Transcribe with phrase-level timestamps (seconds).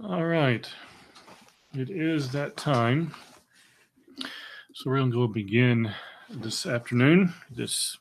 [0.00, 0.68] All right.
[1.74, 3.14] It is that time.
[4.74, 5.92] So we're going to go begin
[6.30, 7.98] this afternoon, this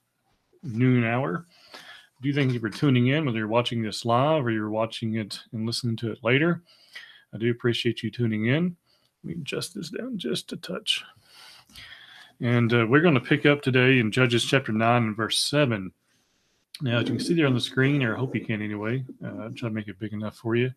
[0.63, 1.45] noon hour.
[2.21, 5.41] Do thank you for tuning in, whether you're watching this live or you're watching it
[5.51, 6.63] and listening to it later.
[7.33, 8.75] I do appreciate you tuning in.
[9.23, 11.03] Let me adjust this down just a touch.
[12.39, 15.91] And uh, we're going to pick up today in Judges chapter 9 and verse 7.
[16.81, 19.03] Now, as you can see there on the screen, or I hope you can anyway,
[19.23, 20.71] uh, try to make it big enough for you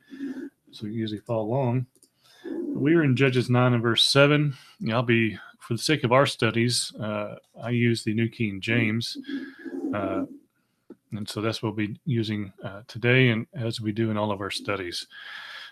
[0.75, 1.87] so you easily follow along.
[2.45, 4.55] We are in Judges 9 and verse 7.
[4.93, 9.17] I'll be, for the sake of our studies, uh, I use the New King James.
[9.95, 10.25] Uh,
[11.13, 14.33] and so that's what we'll be using uh, today and as we do in all
[14.33, 15.07] of our studies.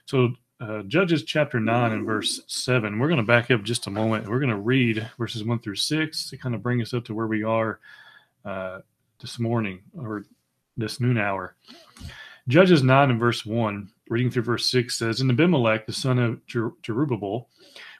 [0.07, 2.97] So, uh, Judges chapter 9 and verse 7.
[2.97, 4.29] We're going to back up just a moment.
[4.29, 7.15] We're going to read verses 1 through 6 to kind of bring us up to
[7.15, 7.81] where we are
[8.45, 8.79] uh,
[9.21, 10.25] this morning or
[10.77, 11.57] this noon hour.
[12.49, 16.45] Judges 9 and verse 1 reading through verse 6 says, And Abimelech, the son of
[16.47, 17.47] Jer- Jerubbaal,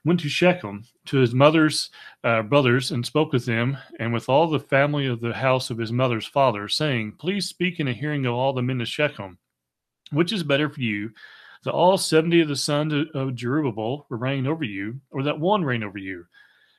[0.05, 1.91] went to Shechem to his mother's
[2.25, 5.79] uh, brothers and spoke with them and with all the family of the house of
[5.79, 9.39] his mother's father, saying, Please speak in the hearing of all the men of Shechem.
[10.11, 11.13] Which is better for you,
[11.65, 15.85] that all 70 of the sons of Jerubbaal reign over you, or that one reign
[15.85, 16.27] over you?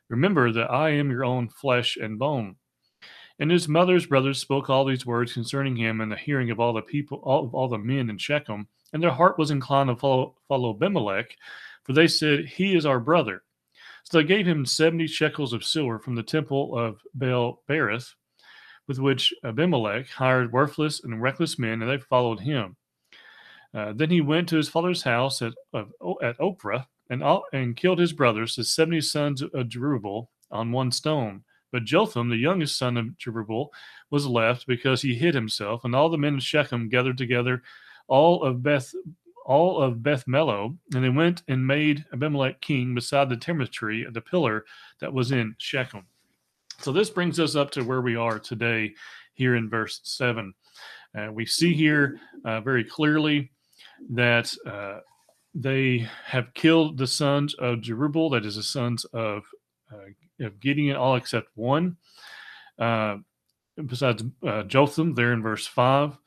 [0.09, 2.57] Remember that I am your own flesh and bone.
[3.39, 6.73] And his mother's brothers spoke all these words concerning him in the hearing of all
[6.73, 10.35] the people, all, all the men in Shechem and their heart was inclined to follow,
[10.47, 11.35] follow Abimelech,
[11.83, 13.41] for they said, He is our brother.
[14.03, 18.13] So they gave him 70 shekels of silver from the temple of Baal Berith,
[18.87, 22.75] with which Abimelech hired worthless and reckless men, and they followed him.
[23.73, 27.23] Uh, then he went to his father's house at, of, at Ophrah and,
[27.53, 31.43] and killed his brothers, the 70 sons of Jerubbaal, on one stone.
[31.73, 33.67] But Jotham, the youngest son of Jerubbaal,
[34.11, 37.63] was left because he hid himself, and all the men of Shechem gathered together
[38.07, 38.93] all of Beth
[39.45, 44.05] all of Beth Millo, and they went and made Abimelech king beside the timber tree
[44.09, 44.63] the pillar
[44.99, 46.05] that was in Shechem.
[46.79, 48.93] So this brings us up to where we are today,
[49.33, 50.53] here in verse seven.
[51.17, 53.51] Uh, we see here uh, very clearly
[54.11, 54.99] that uh,
[55.53, 59.43] they have killed the sons of Jerubbaal, that is the sons of,
[59.91, 59.97] uh,
[60.43, 61.97] of Gideon, all except one.
[62.77, 63.17] Uh,
[63.85, 66.17] besides uh, Jotham, there in verse five.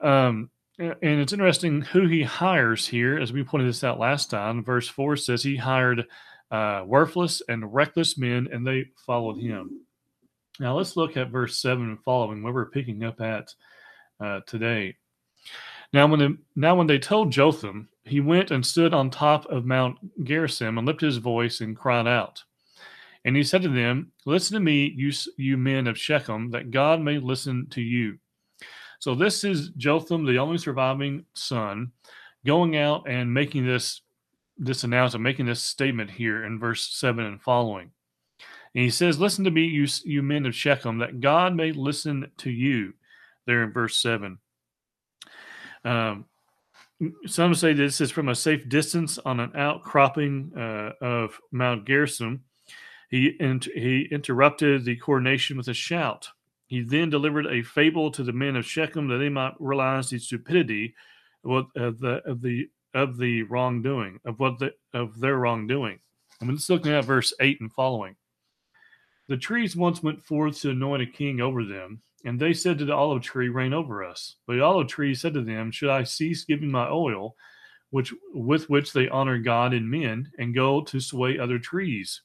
[0.00, 4.62] Um, and it's interesting who he hires here, as we pointed this out last time.
[4.62, 6.06] Verse 4 says he hired
[6.52, 9.80] uh, worthless and reckless men, and they followed him.
[10.60, 13.52] Now let's look at verse 7 and following, where we're picking up at
[14.20, 14.96] uh, today.
[15.92, 19.64] Now when, the, now, when they told Jotham, he went and stood on top of
[19.64, 22.44] Mount Gerizim and lifted his voice and cried out.
[23.24, 27.00] And he said to them, Listen to me, you, you men of Shechem, that God
[27.00, 28.18] may listen to you.
[29.00, 31.92] So this is Jotham, the only surviving son,
[32.44, 34.02] going out and making this
[34.60, 37.92] this announcement, making this statement here in verse seven and following.
[38.74, 42.30] And he says, "Listen to me, you you men of Shechem, that God may listen
[42.38, 42.94] to you."
[43.46, 44.38] There in verse seven.
[45.84, 46.26] Um,
[47.26, 52.42] some say this is from a safe distance on an outcropping uh, of Mount Gerizim.
[53.08, 56.28] He, inter- he interrupted the coronation with a shout.
[56.66, 60.18] He then delivered a fable to the men of Shechem that they might realize the
[60.18, 60.94] stupidity
[61.44, 65.98] of, the of the of the wrongdoing of what the, of their wrongdoing.
[66.40, 68.16] I'm just looking at verse eight and following.
[69.28, 72.84] The trees once went forth to anoint a king over them, and they said to
[72.84, 76.04] the olive tree, "Reign over us." But the olive tree said to them, "Should I
[76.04, 77.36] cease giving my oil,
[77.90, 82.22] which with which they honor God and men, and go to sway other trees?"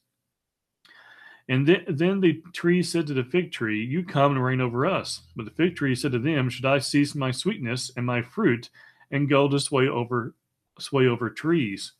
[1.50, 4.86] And then, then the tree said to the fig tree, You come and reign over
[4.86, 5.24] us.
[5.36, 8.70] But the fig tree said to them, Should I cease my sweetness and my fruit
[9.12, 10.36] and go to sway over
[10.80, 11.94] sway over trees?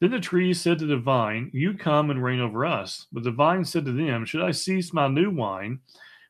[0.00, 3.06] Then the tree said to the vine, You come and reign over us.
[3.12, 5.80] But the vine said to them, Should I cease my new wine,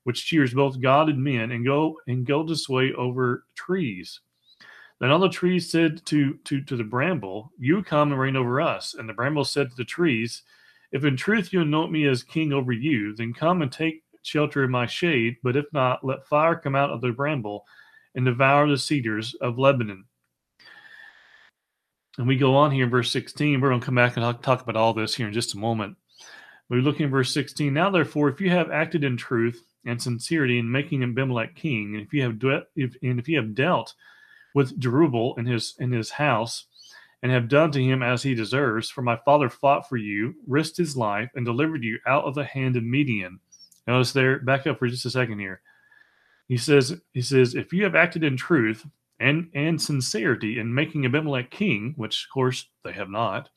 [0.05, 4.21] which cheers both God and men, and go and go to sway over trees?
[5.01, 8.61] Then all the trees said to, to, to the bramble, You come and reign over
[8.61, 8.95] us.
[8.95, 10.43] And the bramble said to the trees,
[10.93, 14.63] if in truth you anoint me as king over you, then come and take shelter
[14.65, 15.37] in my shade.
[15.43, 17.65] But if not, let fire come out of the bramble
[18.15, 20.05] and devour the cedars of Lebanon.
[22.19, 23.61] And we go on here in verse 16.
[23.61, 25.97] We're going to come back and talk about all this here in just a moment.
[26.69, 27.73] We look in verse 16.
[27.73, 32.07] Now, therefore, if you have acted in truth and sincerity in making Abimelech king, and
[32.07, 33.95] if you have de- if, and if you have dealt
[34.55, 36.67] with Jerubbaal and his in his house,
[37.23, 38.91] and have done to him as he deserves.
[38.91, 42.45] For my father fought for you, risked his life, and delivered you out of the
[42.45, 43.39] hand of Midian.
[43.87, 45.61] Notice there, back up for just a second here.
[46.49, 48.85] He says, he says, if you have acted in truth
[49.21, 53.49] and, and sincerity in making Abimelech king, which of course they have not.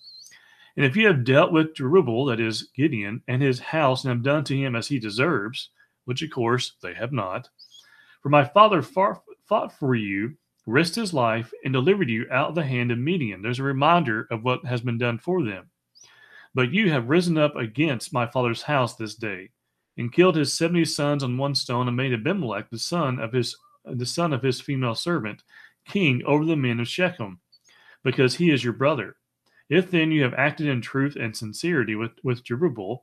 [0.77, 4.23] And if you have dealt with Jerubbaal, that is Gideon, and his house, and have
[4.23, 5.69] done to him as he deserves,
[6.05, 7.49] which of course they have not,
[8.21, 10.35] for my father far, fought for you,
[10.65, 13.41] risked his life, and delivered you out of the hand of Midian.
[13.41, 15.69] There's a reminder of what has been done for them.
[16.53, 19.49] But you have risen up against my father's house this day,
[19.97, 23.55] and killed his seventy sons on one stone, and made Abimelech, the son of his
[23.85, 25.43] the son of his female servant,
[25.87, 27.39] king over the men of Shechem,
[28.03, 29.17] because he is your brother.
[29.69, 32.99] If then you have acted in truth and sincerity with, with Jerubbaal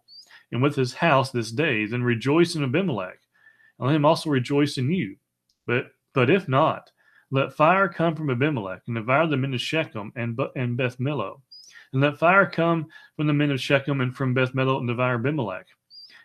[0.50, 3.18] and with his house this day, then rejoice in Abimelech,
[3.78, 5.16] and let him also rejoice in you.
[5.66, 6.90] But but if not,
[7.32, 11.40] let fire come from Abimelech and devour the men of Shechem and, and Beth Millo.
[11.92, 12.86] And let fire come
[13.16, 15.66] from the men of Shechem and from Beth Millo and devour Abimelech.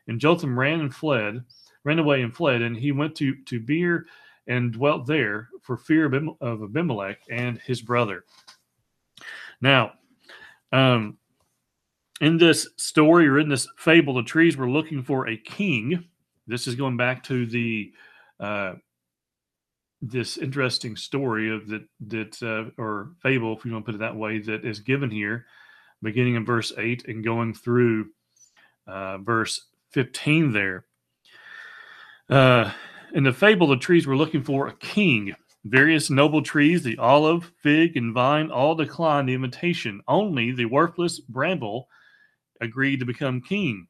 [0.08, 1.44] And Jotham ran and fled,
[1.86, 4.06] ran away and fled, and he went to, to Beer
[4.48, 6.06] and dwelt there for fear
[6.42, 8.26] of Abimelech and his brother.
[9.62, 9.94] Now,
[10.74, 11.18] um,
[12.20, 16.04] in this story or in this fable, the trees were looking for a king.
[16.48, 17.94] This is going back to the
[18.42, 18.74] uh,
[20.02, 24.00] this interesting story of that that uh, or fable, if you want to put it
[24.00, 25.46] that way, that is given here,
[26.02, 28.10] beginning in verse eight and going through
[28.86, 30.52] uh, verse fifteen.
[30.52, 30.86] There,
[32.30, 32.72] uh,
[33.14, 35.34] in the fable, the trees were looking for a king.
[35.66, 40.02] Various noble trees, the olive, fig, and vine, all declined the invitation.
[40.08, 41.90] Only the worthless bramble
[42.62, 43.88] agreed to become king.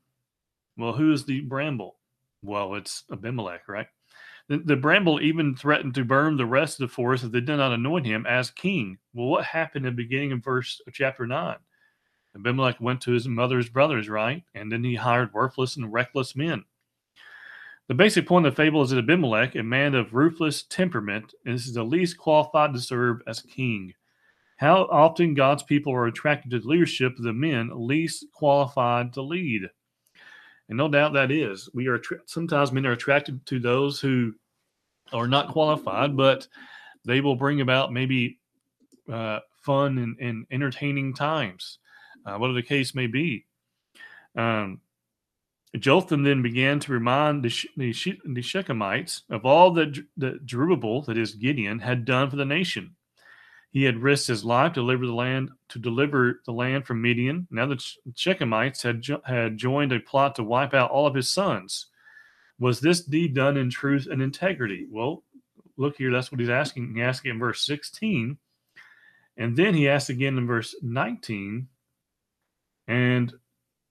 [0.76, 1.98] Well, who is the bramble?
[2.42, 3.88] Well, it's Abimelech, right?
[4.50, 7.58] The, the, bramble even threatened to burn the rest of the forest if they did
[7.58, 8.98] not anoint him as king.
[9.14, 11.58] Well, what happened in the beginning of verse of chapter 9?
[12.36, 14.44] Abimelech went to his mother's brothers, right?
[14.54, 16.64] And then he hired worthless and reckless men.
[17.88, 21.74] The basic point of the fable is that Abimelech, a man of ruthless temperament, is
[21.74, 23.94] the least qualified to serve as king.
[24.58, 29.22] How often God's people are attracted to the leadership of the men least qualified to
[29.22, 29.70] lead.
[30.70, 31.70] And no doubt that is.
[31.74, 34.34] We are sometimes men are attracted to those who
[35.14, 36.48] are not qualified, but
[37.06, 38.40] they will bring about maybe
[39.12, 41.80] uh, fun and, and, entertaining times,
[42.26, 43.46] uh, whatever the case may be.
[44.36, 44.82] Um,
[45.78, 47.94] Jotham then began to remind the, the,
[48.26, 52.96] the Shechemites of all that, that Jerubbaal, that is Gideon, had done for the nation.
[53.72, 57.48] He had risked his life to deliver the land to deliver the land from Midian.
[57.52, 57.76] Now the
[58.14, 61.88] Shechemites had had joined a plot to wipe out all of his sons.
[62.60, 64.88] Was this deed done in truth and integrity?
[64.90, 65.24] Well,
[65.76, 66.12] look here.
[66.12, 66.96] That's what he's asking.
[66.96, 68.38] He asked in verse 16,
[69.36, 71.68] and then he asks again in verse 19,
[72.88, 73.34] and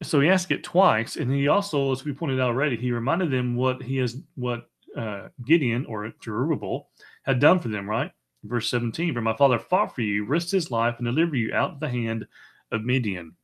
[0.02, 1.17] so he asked it twice.
[1.17, 4.69] And he also, as we pointed out already, he reminded them what he has, what
[4.96, 6.87] uh, Gideon or Jerubbaal
[7.23, 7.88] had done for them.
[7.88, 8.11] Right
[8.44, 11.73] verse 17 For my father fought for you, risked his life, and delivered you out
[11.73, 12.27] of the hand
[12.73, 13.37] of Midian.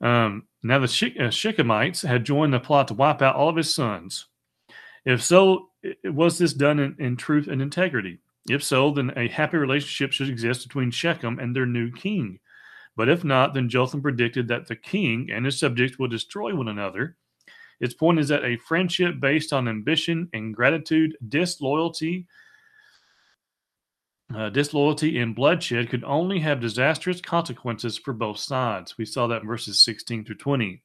[0.00, 3.74] Um, now the uh, Shechemites had joined the plot to wipe out all of his
[3.74, 4.26] sons.
[5.04, 5.70] If so,
[6.04, 8.18] was this done in, in truth and integrity?
[8.48, 12.38] If so, then a happy relationship should exist between Shechem and their new king.
[12.96, 16.68] But if not, then Jotham predicted that the king and his subjects will destroy one
[16.68, 17.16] another.
[17.80, 22.26] Its point is that a friendship based on ambition, ingratitude, disloyalty,
[24.34, 28.98] uh, disloyalty and bloodshed could only have disastrous consequences for both sides.
[28.98, 30.82] We saw that in verses 16 through 20.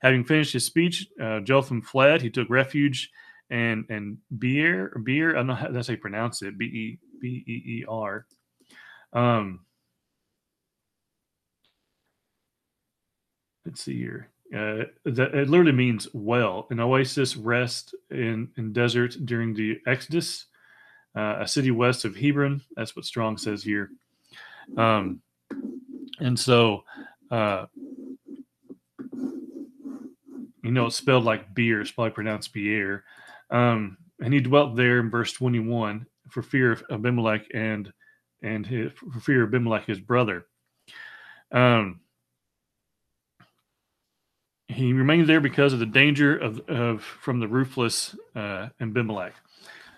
[0.00, 2.22] Having finished his speech, uh, Jotham fled.
[2.22, 3.10] He took refuge
[3.50, 5.30] and and Beer Beer.
[5.30, 6.56] I don't know how that's how pronounce it.
[6.56, 8.26] B E B E E R.
[9.12, 9.60] Um,
[13.66, 14.28] let's see here.
[14.54, 16.68] Uh, that it literally means well.
[16.70, 20.46] An oasis rest in in desert during the Exodus
[21.16, 22.62] uh, a city west of Hebron.
[22.76, 23.90] That's what Strong says here.
[24.76, 25.22] Um,
[26.20, 26.84] and so,
[27.30, 27.66] uh,
[30.62, 31.80] you know, it's spelled like beer.
[31.80, 33.04] It's probably pronounced beer.
[33.50, 37.92] Um, and he dwelt there in verse 21 for fear of Abimelech and
[38.42, 40.46] and his, for fear of Abimelech, his brother.
[41.50, 42.00] Um,
[44.68, 49.34] he remained there because of the danger of, of from the ruthless uh, Abimelech.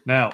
[0.06, 0.32] Now,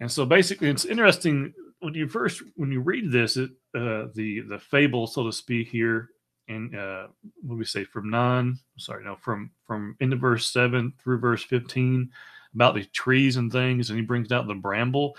[0.00, 4.40] and so basically, it's interesting when you first when you read this, it, uh, the
[4.48, 6.10] the fable, so to speak, here
[6.48, 7.06] in uh,
[7.42, 8.58] what we say from nine?
[8.76, 12.10] Sorry, no, from from into verse seven through verse fifteen
[12.54, 15.16] about the trees and things, and he brings out the bramble.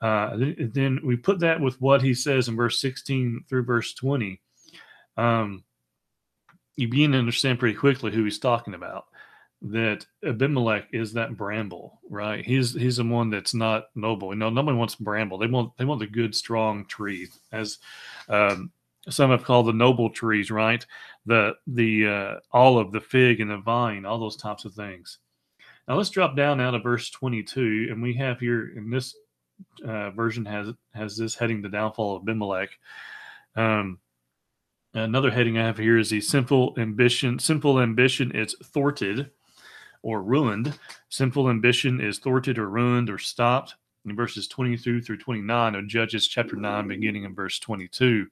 [0.00, 3.94] Uh, then, then we put that with what he says in verse sixteen through verse
[3.94, 4.40] twenty.
[5.16, 5.62] Um,
[6.76, 9.06] you begin to understand pretty quickly who he's talking about.
[9.62, 12.44] That Abimelech is that bramble, right?
[12.44, 14.34] He's he's the one that's not noble.
[14.34, 15.38] Know, nobody wants bramble.
[15.38, 17.78] They want they want the good, strong tree, as
[18.28, 18.70] um,
[19.08, 20.84] some have called the noble trees, right?
[21.26, 25.18] The the uh, olive, the fig, and the vine, all those types of things.
[25.86, 29.14] Now let's drop down now to verse 22, and we have here in this
[29.84, 32.70] uh, version has has this heading the downfall of Abimelech.
[33.56, 33.98] Um,
[34.94, 37.38] another heading I have here is the simple ambition.
[37.38, 39.30] Simple ambition is thwarted
[40.02, 40.78] or ruined.
[41.08, 43.74] Sinful ambition is thwarted or ruined or stopped.
[44.06, 48.26] In verses 22 through 29 of Judges chapter 9, beginning in verse 22.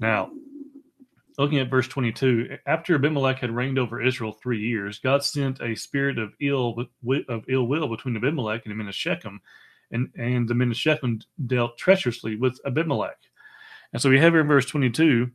[0.00, 0.30] Now,
[1.38, 5.74] looking at verse 22, after Abimelech had reigned over Israel three years, God sent a
[5.74, 6.86] spirit of ill
[7.28, 9.40] of ill will between Abimelech and the men of Shechem,
[9.92, 13.16] and, and the men of Shechem dealt treacherously with Abimelech.
[13.92, 15.26] And so we have here in verse 22 uh,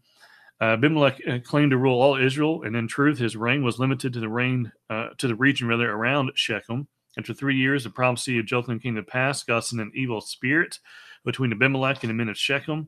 [0.62, 4.19] Abimelech uh, claimed to rule all Israel, and in truth, his reign was limited to
[4.19, 6.88] the reign uh, to the region rather around Shechem.
[7.17, 9.43] After three years, the prophecy of Jotham came to pass.
[9.43, 10.79] God sent an evil spirit
[11.24, 12.88] between Abimelech and the men of Shechem.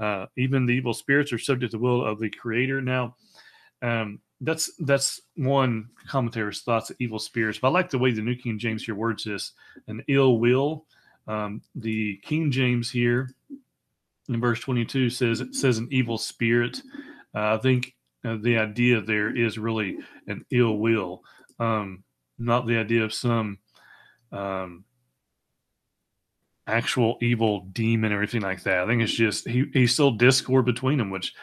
[0.00, 2.80] Uh, even the evil spirits are subject to the will of the Creator.
[2.80, 3.16] Now,
[3.82, 7.58] um, that's that's one commentator's thoughts of evil spirits.
[7.60, 9.52] But I like the way the New King James here words this:
[9.86, 10.86] an ill will.
[11.28, 13.30] Um, the King James here
[14.28, 16.80] in verse 22 says it says an evil spirit.
[17.34, 21.22] Uh, I think uh, the idea there is really an ill will,
[21.58, 22.04] um,
[22.38, 23.58] not the idea of some
[24.30, 24.84] um,
[26.66, 28.78] actual evil demon or anything like that.
[28.78, 31.34] I think it's just he he still discord between them, which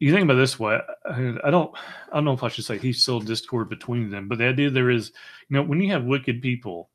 [0.00, 0.80] you think about this way.
[1.06, 1.76] I don't
[2.10, 4.70] I don't know if I should say he's still discord between them, but the idea
[4.70, 5.12] there is,
[5.48, 6.90] you know, when you have wicked people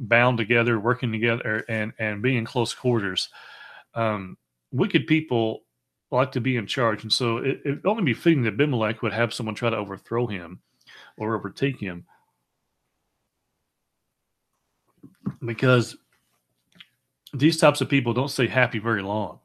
[0.00, 3.28] bound together, working together, and and being in close quarters
[3.94, 4.36] um,
[4.72, 5.60] wicked people
[6.10, 9.12] like to be in charge, and so it, it only be fitting that Abimelech would
[9.12, 10.60] have someone try to overthrow him
[11.18, 12.04] or overtake him,
[15.44, 15.96] because
[17.34, 19.38] these types of people don't stay happy very long.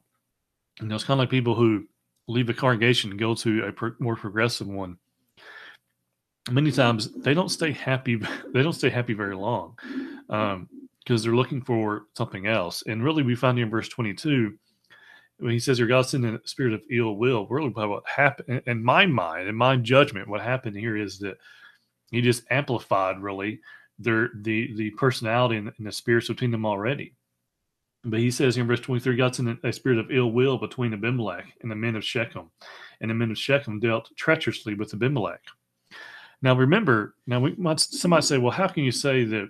[0.79, 1.85] And it's kind of like people who
[2.27, 4.97] leave a congregation and go to a pro- more progressive one.
[6.49, 8.21] Many times they don't stay happy.
[8.53, 9.77] They don't stay happy very long.
[10.29, 10.69] Um,
[11.03, 12.83] because they're looking for something else.
[12.87, 14.53] And really, we find in verse 22
[15.39, 17.47] when he says, Your God sent a spirit of ill will.
[17.47, 21.37] Really, what happened in my mind, in my judgment, what happened here is that
[22.11, 23.59] he just amplified really
[23.99, 27.15] their the the personality and, and the spirits between them already.
[28.05, 31.45] But he says in verse 23, God sent a spirit of ill will between Abimelech
[31.61, 32.51] and the men of Shechem,
[32.99, 35.39] and the men of Shechem dealt treacherously with Abimelech.
[36.41, 39.49] Now remember, now we might somebody say, well, how can you say that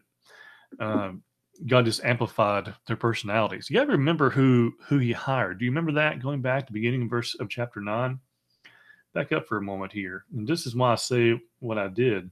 [0.79, 1.24] um,
[1.67, 3.70] God just amplified their personalities.
[3.70, 5.60] You got to remember who who He hired.
[5.60, 8.20] Do you remember that going back to the beginning of verse of chapter nine?
[9.13, 12.32] Back up for a moment here, and this is why I say what I did,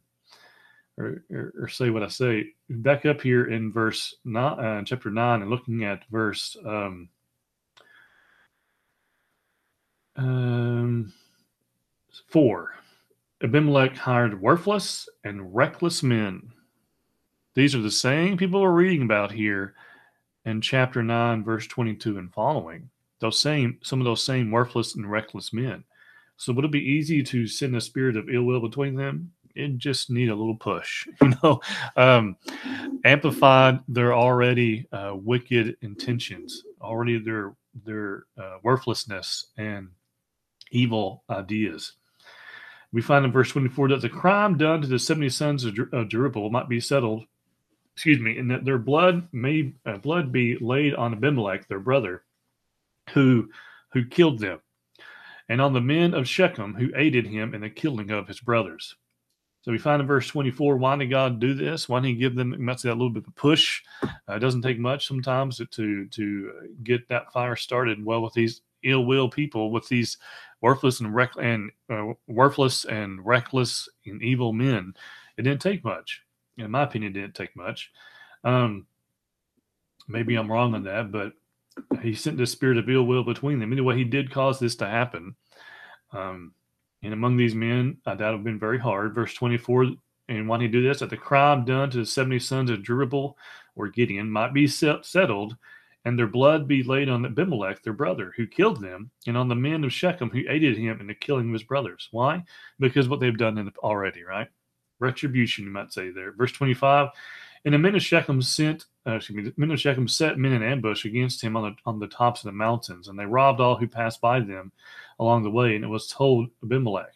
[0.97, 2.47] or, or, or say what I say.
[2.69, 7.09] Back up here in verse nine, uh, chapter nine, and looking at verse um,
[10.15, 11.13] um,
[12.29, 12.73] four.
[13.43, 16.51] Abimelech hired worthless and reckless men
[17.53, 19.73] these are the same people we're reading about here
[20.45, 22.89] in chapter 9, verse 22 and following.
[23.19, 25.83] Those same, some of those same worthless and reckless men.
[26.37, 29.31] So would it be easy to send a spirit of ill will between them?
[29.53, 31.59] It just need a little push, you know,
[31.97, 32.37] um,
[33.03, 37.53] amplified their already uh, wicked intentions, already their
[37.85, 39.89] their uh, worthlessness and
[40.71, 41.93] evil ideas.
[42.93, 45.89] We find in verse 24 that the crime done to the 70 sons of, Jer-
[45.93, 47.25] of Jerubbaal might be settled
[47.95, 52.23] excuse me, and that their blood may uh, blood be laid on Abimelech, their brother,
[53.13, 53.49] who
[53.91, 54.59] who killed them,
[55.49, 58.95] and on the men of Shechem who aided him in the killing of his brothers.
[59.63, 61.87] So we find in verse 24, why did God do this?
[61.87, 63.83] Why did He give them, say, a little bit of a push?
[64.03, 66.51] Uh, it doesn't take much sometimes to to
[66.83, 68.03] get that fire started.
[68.03, 70.17] Well, with these ill will people, with these
[70.61, 74.95] worthless and reck- and uh, worthless and reckless and evil men,
[75.37, 76.23] it didn't take much
[76.57, 77.91] in my opinion, didn't take much.
[78.43, 78.87] Um,
[80.07, 81.33] maybe I'm wrong on that, but
[82.01, 83.71] he sent the spirit of ill will between them.
[83.71, 85.35] Anyway, he did cause this to happen.
[86.11, 86.53] Um,
[87.03, 89.15] and among these men, I doubt it have been very hard.
[89.15, 89.87] Verse 24,
[90.27, 93.33] and when he do this, that the crime done to the 70 sons of Jerubbaal
[93.75, 95.55] or Gideon might be settled,
[96.05, 99.55] and their blood be laid on Abimelech, their brother, who killed them, and on the
[99.55, 102.07] men of Shechem who aided him in the killing of his brothers.
[102.11, 102.43] Why?
[102.79, 104.47] Because what they've done already, right?
[105.01, 106.31] Retribution, you might say there.
[106.31, 107.09] Verse 25,
[107.65, 110.63] and the men of Shechem sent, uh, excuse me, men of Shechem set men in
[110.63, 113.75] ambush against him on the, on the tops of the mountains, and they robbed all
[113.75, 114.71] who passed by them
[115.19, 117.13] along the way, and it was told Abimelech.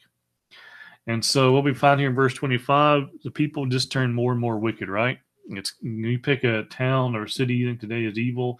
[1.08, 4.42] And so what we find here in verse 25, the people just turn more and
[4.42, 5.20] more wicked, right?
[5.50, 8.60] It's you pick a town or city you think today is evil,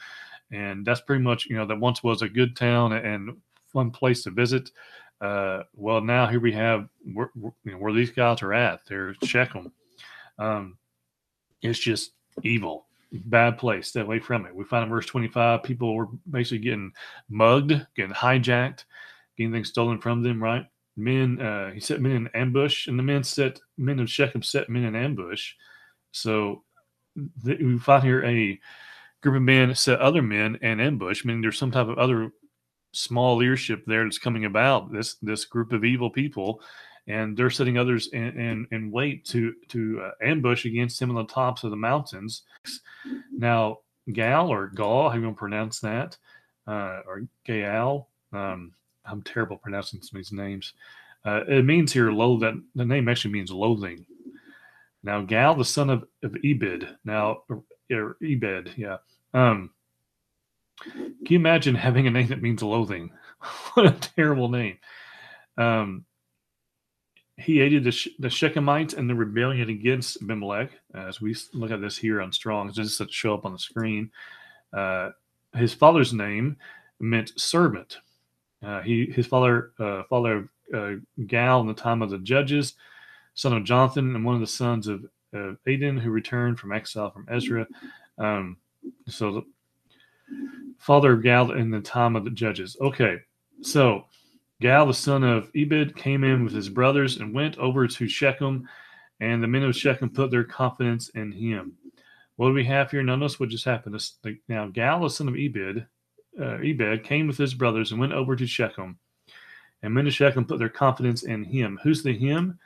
[0.52, 3.38] and that's pretty much you know that once was a good town and
[3.74, 4.70] fun place to visit.
[5.22, 7.32] Uh, well, now here we have where,
[7.64, 8.82] where these guys are at.
[8.88, 9.72] They're Shechem.
[10.38, 10.78] Um,
[11.62, 12.12] it's just
[12.44, 13.88] evil, bad place.
[13.88, 14.56] Stay away from it.
[14.56, 16.92] We find in verse 25, people were basically getting
[17.30, 18.84] mugged, getting hijacked,
[19.38, 20.66] getting things stolen from them, right?
[20.98, 24.70] Men, uh, he set men in ambush, and the men set men of Shechem set
[24.70, 25.54] men in ambush.
[26.12, 26.64] So
[27.44, 28.60] th- we find here a
[29.22, 32.32] group of men set other men in ambush, meaning there's some type of other
[32.96, 34.92] small leadership there that's coming about.
[34.92, 36.62] This this group of evil people,
[37.08, 41.16] and they're setting others in, in, in wait to to uh, ambush against him on
[41.16, 42.44] the tops of the mountains.
[43.32, 43.80] Now,
[44.12, 46.18] Gal or Gaul, how you gonna pronounce that?
[46.68, 48.08] Uh, or Gaal.
[48.34, 48.74] Um,
[49.06, 50.74] I'm terrible pronouncing some of these names.
[51.24, 52.42] Uh, it means here loathe.
[52.42, 54.06] That the name actually means loathing.
[55.04, 56.98] Now Gal, the son of, of Ebed.
[57.04, 57.44] Now
[57.92, 58.98] or Ebed, yeah.
[59.34, 59.72] Um,
[60.82, 63.12] can you imagine having a name that means loathing?
[63.74, 64.78] what a terrible name.
[65.58, 66.06] Um,
[67.38, 70.72] he aided the, the Shechemites and the rebellion against Abimelech.
[70.94, 74.12] As we look at this here on Strong, just to show up on the screen.
[74.72, 75.12] Uh,
[75.54, 76.58] his father's name
[77.00, 77.98] meant servant.
[78.64, 80.94] Uh, he his father uh, father uh,
[81.28, 82.74] Gal in the time of the judges,
[83.34, 85.06] son of Jonathan, and one of the sons of
[85.36, 87.68] uh, Adin who returned from exile from Ezra.
[88.18, 88.58] Um,
[89.08, 89.46] so
[90.78, 92.78] father of Gal in the time of the judges.
[92.82, 93.18] Okay,
[93.62, 94.06] so
[94.62, 98.68] Gal the son of Ebed came in with his brothers and went over to Shechem,
[99.20, 101.78] and the men of Shechem put their confidence in him.
[102.36, 103.02] What do we have here?
[103.02, 104.02] Notice what just happened.
[104.50, 105.88] Now Gal the son of Ebed
[106.40, 108.98] uh, Ebed came with his brothers and went over to Shechem.
[109.82, 111.80] And men of Shechem put their confidence in him.
[111.84, 112.60] Who's the him?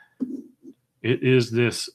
[1.02, 1.88] It is this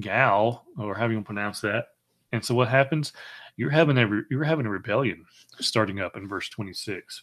[0.00, 1.86] gal, or how do you pronounce that.
[2.32, 3.12] And so what happens?
[3.56, 5.24] You're having a you're having a rebellion
[5.58, 7.22] starting up in verse 26.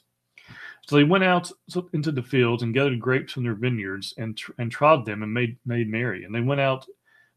[0.88, 1.52] So they went out
[1.94, 5.58] into the fields and gathered grapes from their vineyards and and trod them and made
[5.66, 6.24] made merry.
[6.24, 6.86] And they went out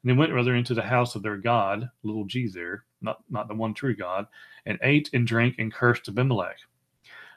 [0.02, 3.48] and they went rather into the house of their god, little g there, not not
[3.48, 4.26] the one true God,
[4.64, 6.58] and ate and drank and cursed Abimelech.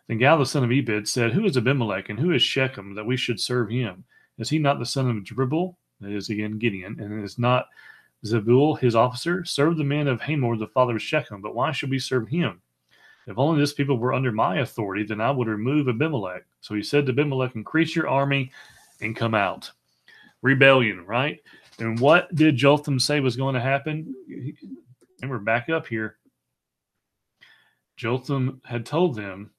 [0.08, 3.06] Then Gal the son of Ebed said, Who is Abimelech and who is Shechem that
[3.06, 4.06] we should serve him?
[4.39, 5.75] Is he not the son of Jerubbaal?
[6.01, 7.67] That is again Gideon, and is not
[8.25, 9.45] Zebul his officer?
[9.45, 12.62] served the men of Hamor, the father of Shechem, but why should we serve him?
[13.27, 16.45] If only this people were under my authority, then I would remove Abimelech.
[16.62, 18.51] So he said to Abimelech, Increase your army
[19.01, 19.71] and come out.
[20.41, 21.39] Rebellion, right?
[21.79, 24.13] And what did Jotham say was going to happen?
[25.21, 26.17] And we're back up here.
[27.97, 29.51] Jotham had told them,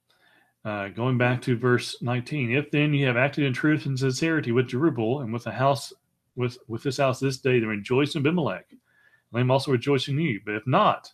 [0.65, 4.53] uh, going back to verse 19, if then you have acted in truth and sincerity
[4.53, 5.93] with Jerubbaal and with the house,
[6.41, 8.67] with, with this house this day, then rejoice in Abimelech.
[9.33, 10.41] Let him also rejoice in you.
[10.45, 11.13] But if not,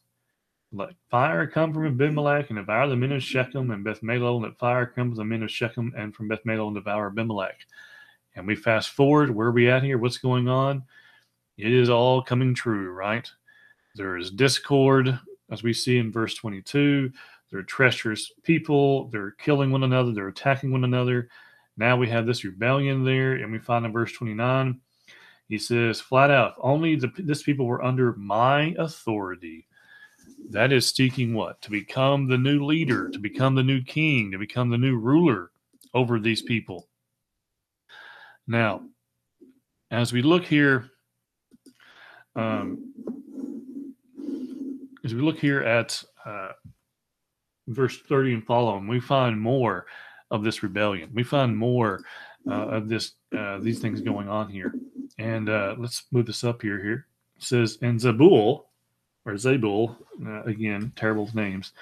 [0.73, 4.45] let fire come from Abimelech and devour the men of Shechem and Beth Millo, and
[4.45, 7.67] let fire come from the men of Shechem and from Beth Millo and devour Abimelech.
[8.35, 9.99] And we fast forward, where are we at here?
[9.99, 10.85] What's going on?
[11.57, 13.29] It is all coming true, right?
[13.95, 15.19] There is discord,
[15.51, 17.11] as we see in verse 22.
[17.51, 19.09] They're treacherous people.
[19.09, 20.13] They're killing one another.
[20.13, 21.29] They're attacking one another.
[21.79, 24.81] Now we have this rebellion there, and we find in verse 29,
[25.49, 29.67] he says flat out, only the, this people were under my authority.
[30.51, 31.61] That is seeking what?
[31.63, 35.51] To become the new leader, to become the new king, to become the new ruler
[35.95, 36.89] over these people.
[38.47, 38.83] Now,
[39.91, 40.91] as we look here,
[42.35, 42.93] um,
[45.05, 46.53] as we look here at uh,
[47.69, 49.87] verse 30 and following, we find more
[50.31, 51.11] of this rebellion.
[51.15, 52.05] We find more
[52.49, 54.75] uh, of this uh, these things going on here.
[55.19, 56.83] And uh, let's move this up here.
[56.83, 58.65] Here it says, and Zabul,
[59.25, 61.73] or Zabul, uh, again, terrible names.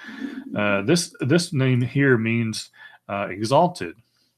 [0.55, 2.69] Uh, this this name here means
[3.09, 3.95] exalted.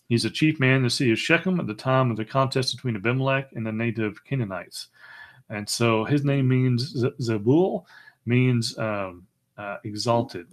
[0.09, 2.75] He's a chief man in the city of Shechem at the time of the contest
[2.75, 4.87] between Abimelech and the native Canaanites.
[5.49, 7.85] And so his name means Zabul,
[8.25, 10.47] means um, uh, exalted.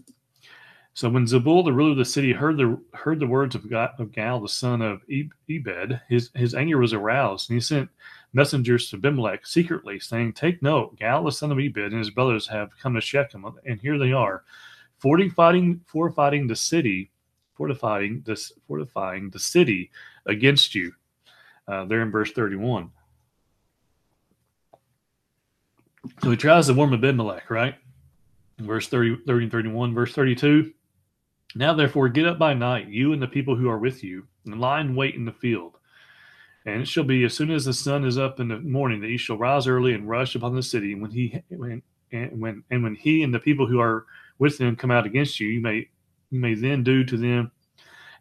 [0.94, 3.90] So when Zebul, the ruler of the city, heard the heard the words of, God,
[3.98, 7.90] of Gal, the son of Ebed, his his anger was aroused, and he sent
[8.34, 12.46] messengers to Abimelech secretly, saying, "Take note, Gal, the son of Ebed, and his brothers
[12.48, 14.44] have come to Shechem, and here they are,
[14.98, 17.10] fortifying fortifying the city,
[17.54, 19.90] fortifying this fortifying the city
[20.26, 20.92] against you."
[21.66, 22.90] Uh, there in verse thirty-one.
[26.22, 27.76] So he tries to warn Abimelech, right?
[28.58, 30.72] Verse 30, 30 and 31, verse 32.
[31.54, 34.60] Now, therefore, get up by night, you and the people who are with you, and
[34.60, 35.78] lie in wait in the field.
[36.66, 39.10] And it shall be as soon as the sun is up in the morning that
[39.10, 40.92] you shall rise early and rush upon the city.
[40.92, 44.06] And when he when and when and when he and the people who are
[44.38, 45.88] with them come out against you, you may
[46.30, 47.52] you may then do to them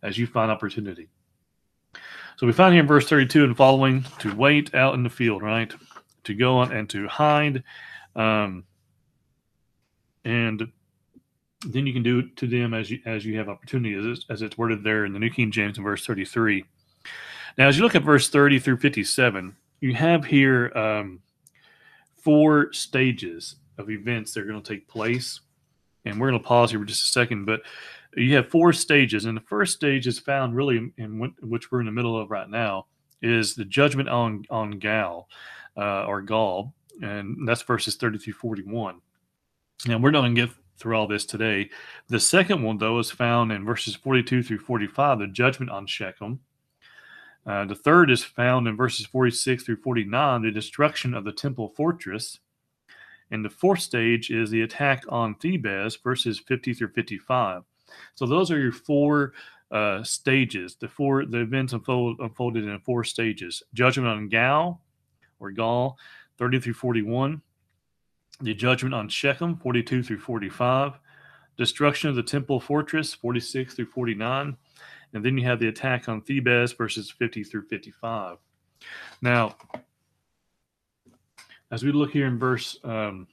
[0.02, 1.08] as you find opportunity.
[2.36, 5.42] So we find here in verse 32 and following to wait out in the field,
[5.42, 5.74] right?
[6.26, 7.64] To go on and to hide.
[8.16, 8.66] Um,
[10.26, 10.68] and
[11.66, 14.42] then you can do to them as you as you have opportunity, as it's, as
[14.42, 16.66] it's worded there in the New King James in verse 33.
[17.58, 21.20] Now, as you look at verse 30 through 57, you have here um,
[22.18, 25.42] four stages of events that are going to take place.
[26.06, 27.62] And we're going to pause here for just a second, but
[28.16, 29.26] you have four stages.
[29.26, 32.50] And the first stage is found really in, which we're in the middle of right
[32.50, 32.88] now
[33.22, 35.30] is the judgment on, on Gal
[35.78, 36.74] uh, or Gaul.
[37.02, 39.00] And that's verses 30 through 41.
[39.86, 41.70] Now, we're not going to get through all this today.
[42.10, 46.40] The second one, though, is found in verses 42 through 45, the judgment on Shechem.
[47.46, 51.70] Uh, the third is found in verses 46 through 49, the destruction of the temple
[51.70, 52.40] fortress.
[53.32, 57.64] And the fourth stage is the attack on Thebez, verses 50 through 55.
[58.16, 59.34] So those are your four
[59.72, 60.76] uh, stages.
[60.80, 64.82] The four the events unfold, unfolded in four stages: judgment on Gal
[65.40, 65.98] or Gaul,
[66.38, 67.42] 30 through 41.
[68.42, 71.00] The judgment on Shechem, 42 through 45.
[71.58, 74.58] Destruction of the temple fortress, 46 through 49
[75.14, 78.38] and then you have the attack on Thebez verses 50 through 55.
[79.22, 79.56] Now,
[81.72, 83.28] as we look here in verse um,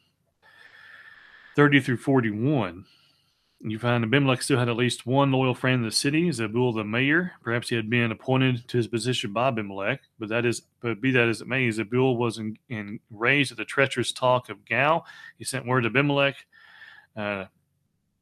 [1.56, 2.84] 30 through 41,
[3.62, 6.84] you find Abimelech still had at least one loyal friend in the city, Zebul the
[6.84, 7.32] mayor.
[7.42, 11.10] Perhaps he had been appointed to his position by Abimelech, but that is, but be
[11.10, 15.04] that as it may, Zebul was in, enraged at the treacherous talk of Gal.
[15.36, 16.36] He sent word to Abimelech,
[17.14, 17.44] uh,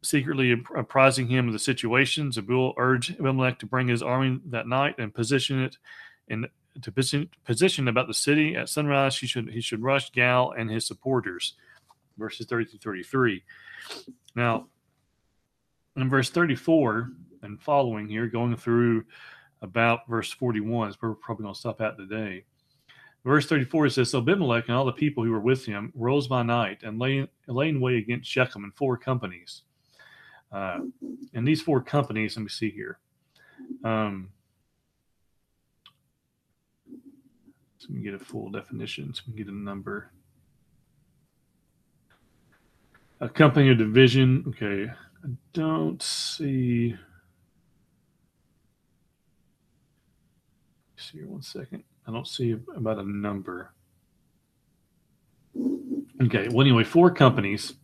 [0.03, 2.31] secretly apprising him of the situation.
[2.31, 5.77] Zebul urged Abimelech to bring his army that night and position it
[6.29, 6.47] in
[6.83, 9.19] to position, position about the city at sunrise.
[9.19, 11.55] He should he should rush Gal and his supporters.
[12.17, 13.45] Verses 30 through 33.
[14.35, 14.67] Now,
[15.97, 17.11] in verse 34
[17.43, 19.05] and following here, going through
[19.63, 22.45] about verse 41 is where we're probably going to stop at today.
[23.25, 26.43] Verse 34 says, So Abimelech and all the people who were with him rose by
[26.43, 29.63] night and lay, lay in wait against Shechem in four companies.
[30.51, 30.79] Uh,
[31.35, 32.99] and these four companies, let me see here.
[33.85, 34.31] Um,
[37.89, 39.15] let me get a full definition.
[39.15, 40.11] So we get a number.
[43.21, 44.45] A company or division.
[44.49, 44.91] Okay.
[45.25, 46.95] I don't see.
[50.97, 51.85] See here one second.
[52.07, 53.73] I don't see about a number.
[56.23, 56.49] Okay.
[56.49, 57.75] Well, anyway, four companies.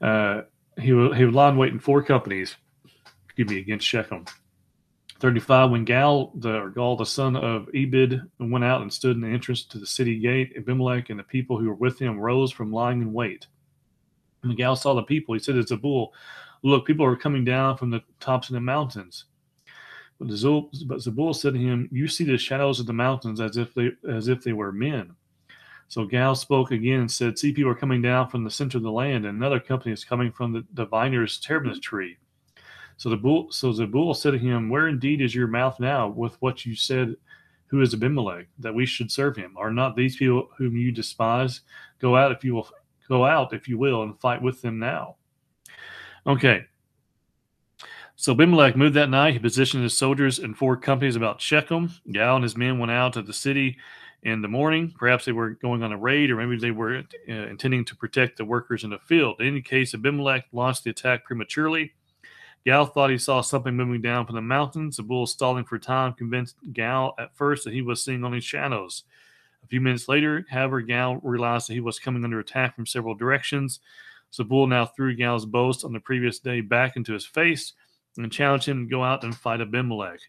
[0.00, 0.42] Uh,
[0.80, 2.56] he would he would in wait in four companies,
[3.26, 4.24] excuse me, against Shechem.
[5.20, 9.28] 35 when Gal the Gal the son of Ebed went out and stood in the
[9.28, 12.72] entrance to the city gate, Abimelech and the people who were with him rose from
[12.72, 13.46] lying in wait.
[14.42, 16.10] When Gal saw the people, he said to Zebul,
[16.62, 19.24] Look, people are coming down from the tops of the mountains.
[20.18, 23.92] But Zebul said to him, You see the shadows of the mountains as if they
[24.08, 25.14] as if they were men.
[25.94, 28.82] So Gal spoke again and said, See, people are coming down from the center of
[28.82, 32.16] the land, and another company is coming from the, the viner's terebinth tree.
[32.96, 36.66] So Zebul, so Zebul said to him, Where indeed is your mouth now with what
[36.66, 37.14] you said?
[37.68, 39.54] Who is Abimelech that we should serve him?
[39.56, 41.60] Are not these people whom you despise?
[42.00, 42.68] Go out if you will
[43.08, 45.14] go out if you will and fight with them now.
[46.26, 46.64] Okay.
[48.16, 49.34] So Abimelech moved that night.
[49.34, 51.92] He positioned his soldiers in four companies about Shechem.
[52.10, 53.76] Gal and his men went out of the city
[54.24, 54.92] in the morning.
[54.98, 58.38] Perhaps they were going on a raid, or maybe they were uh, intending to protect
[58.38, 59.40] the workers in the field.
[59.40, 61.92] In any case, Abimelech launched the attack prematurely.
[62.64, 64.98] Gal thought he saw something moving down from the mountains.
[64.98, 69.04] Zebul, stalling for time, convinced Gal at first that he was seeing only shadows.
[69.62, 73.14] A few minutes later, however, Gal realized that he was coming under attack from several
[73.14, 73.80] directions.
[74.32, 77.74] Zebul now threw Gal's boast on the previous day back into his face
[78.16, 80.20] and challenged him to go out and fight Abimelech.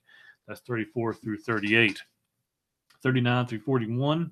[0.48, 2.02] That's 34 through 38.
[3.06, 4.32] 39 through 41.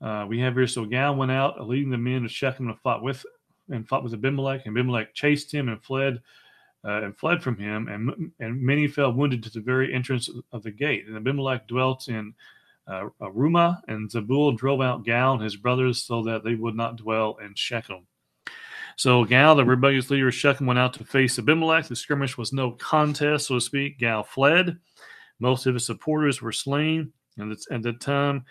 [0.00, 3.02] Uh, we have here so Gal went out, leading the men of Shechem and fought
[3.02, 3.24] with
[3.68, 4.62] and fought with Abimelech.
[4.64, 6.22] And Abimelech chased him and fled
[6.82, 10.62] uh, and fled from him, and and many fell wounded to the very entrance of
[10.62, 11.06] the gate.
[11.06, 12.32] And Abimelech dwelt in
[12.86, 17.36] uh, and Zebul drove out Gal and his brothers so that they would not dwell
[17.44, 18.06] in Shechem.
[18.96, 21.88] So Gal, the rebellious leader of Shechem, went out to face Abimelech.
[21.88, 23.98] The skirmish was no contest, so to speak.
[23.98, 24.78] Gal fled.
[25.38, 27.12] Most of his supporters were slain.
[27.36, 28.44] And it's, at the time,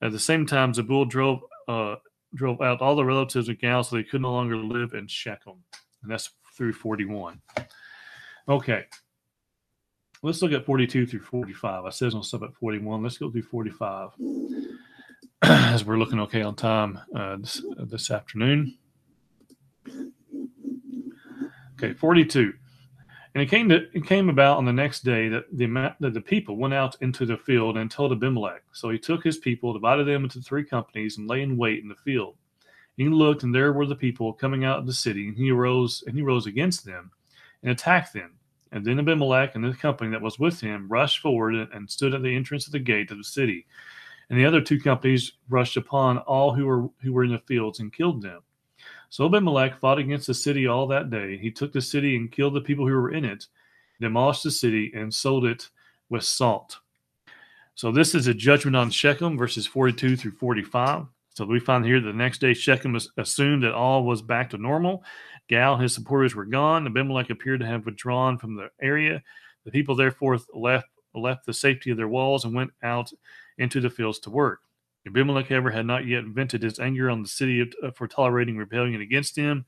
[0.00, 1.96] at the same time, Zebul drove uh,
[2.34, 5.54] drove out all the relatives of Gal, so they could no longer live in Shechem,
[6.02, 7.40] and that's through 41.
[8.48, 8.84] Okay.
[10.22, 11.84] Let's look at 42 through 45.
[11.84, 13.02] I said on stop at 41.
[13.02, 14.10] Let's go through 45
[15.42, 18.78] as we're looking okay on time uh, this, this afternoon.
[21.74, 22.52] Okay, 42.
[23.34, 26.20] And it came to it came about on the next day that the that the
[26.20, 28.62] people went out into the field and told Abimelech.
[28.72, 31.88] So he took his people, divided them into three companies, and lay in wait in
[31.88, 32.36] the field.
[32.98, 35.50] And he looked, and there were the people coming out of the city, and he
[35.50, 37.10] arose and he rose against them
[37.62, 38.32] and attacked them.
[38.70, 42.22] And then Abimelech and the company that was with him rushed forward and stood at
[42.22, 43.66] the entrance of the gate of the city.
[44.28, 47.80] And the other two companies rushed upon all who were who were in the fields
[47.80, 48.42] and killed them.
[49.12, 51.36] So Abimelech fought against the city all that day.
[51.36, 53.46] He took the city and killed the people who were in it,
[54.00, 55.68] demolished the city, and sold it
[56.08, 56.78] with salt.
[57.74, 61.04] So this is a judgment on Shechem, verses 42 through 45.
[61.34, 64.56] So we find here that the next day Shechem assumed that all was back to
[64.56, 65.04] normal.
[65.46, 66.86] Gal and his supporters were gone.
[66.86, 69.22] Abimelech appeared to have withdrawn from the area.
[69.66, 73.12] The people therefore left left the safety of their walls and went out
[73.58, 74.60] into the fields to work.
[75.06, 79.00] Abimelech, however, had not yet vented his anger on the city uh, for tolerating rebellion
[79.00, 79.64] against him.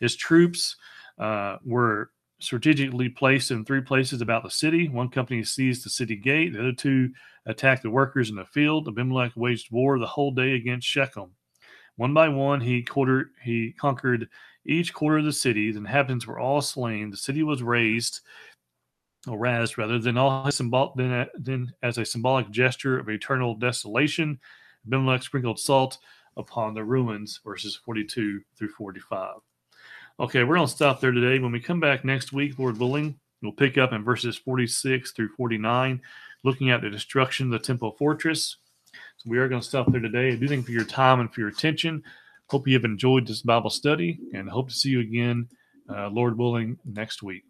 [0.00, 0.76] His troops
[1.18, 4.88] uh, were strategically placed in three places about the city.
[4.88, 7.10] One company seized the city gate, the other two
[7.46, 8.88] attacked the workers in the field.
[8.88, 11.30] Abimelech waged war the whole day against Shechem.
[11.96, 12.86] One by one, he,
[13.42, 14.28] he conquered
[14.66, 15.70] each quarter of the city.
[15.70, 17.10] The inhabitants were all slain.
[17.10, 18.20] The city was razed,
[19.26, 24.38] or razed rather, than all his symbol, then as a symbolic gesture of eternal desolation,
[24.86, 25.98] Abimelech sprinkled salt
[26.36, 29.36] upon the ruins, verses 42 through 45.
[30.20, 31.38] Okay, we're going to stop there today.
[31.38, 35.30] When we come back next week, Lord willing, we'll pick up in verses 46 through
[35.36, 36.00] 49,
[36.44, 38.56] looking at the destruction of the temple fortress.
[39.16, 40.32] So we are going to stop there today.
[40.32, 42.02] I do thank you for your time and for your attention.
[42.46, 45.48] Hope you have enjoyed this Bible study and hope to see you again,
[45.88, 47.44] uh, Lord willing, next week.